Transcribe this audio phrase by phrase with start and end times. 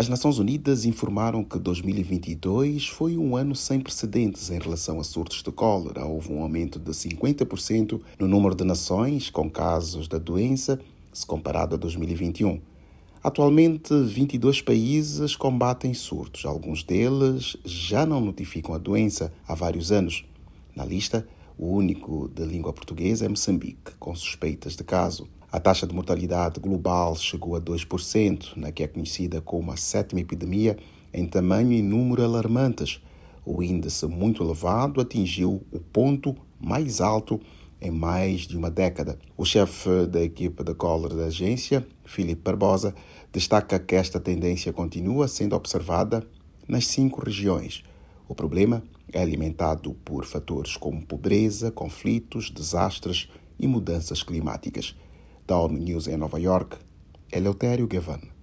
[0.00, 5.42] As Nações Unidas informaram que 2022 foi um ano sem precedentes em relação a surtos
[5.42, 6.06] de cólera.
[6.06, 10.80] Houve um aumento de 50% no número de nações com casos da doença,
[11.12, 12.62] se comparado a 2021.
[13.22, 16.46] Atualmente, 22 países combatem surtos.
[16.46, 20.24] Alguns deles já não notificam a doença há vários anos.
[20.74, 21.28] Na lista,
[21.58, 25.28] o único de língua portuguesa é Moçambique, com suspeitas de caso.
[25.52, 30.20] A taxa de mortalidade global chegou a 2%, na que é conhecida como a sétima
[30.20, 30.78] epidemia,
[31.12, 33.02] em tamanho e número alarmantes.
[33.44, 37.40] O índice muito elevado atingiu o ponto mais alto
[37.80, 39.18] em mais de uma década.
[39.36, 42.94] O chefe da equipe de cólera da agência, Filipe Barbosa,
[43.32, 46.24] destaca que esta tendência continua sendo observada
[46.68, 47.82] nas cinco regiões.
[48.28, 54.94] O problema é alimentado por fatores como pobreza, conflitos, desastres e mudanças climáticas
[55.50, 56.76] da News em Nova York,
[57.32, 58.39] Eleutério Gavan.